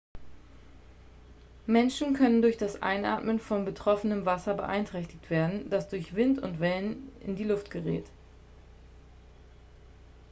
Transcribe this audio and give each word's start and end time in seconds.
menschen 1.67 2.15
können 2.15 2.41
durch 2.41 2.57
das 2.57 2.81
einatmen 2.81 3.37
von 3.39 3.65
betroffenem 3.65 4.25
wasser 4.25 4.55
beeinträchtigt 4.55 5.29
werden 5.29 5.69
das 5.69 5.89
durch 5.89 6.15
wind 6.15 6.39
und 6.39 6.59
wellen 6.59 7.11
in 7.21 7.35
die 7.35 7.43
luft 7.43 7.69
gerät 7.69 8.05